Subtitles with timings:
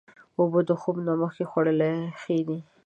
[0.39, 1.81] اوبه د خوب نه مخکې خوړل
[2.21, 2.59] ښې دي.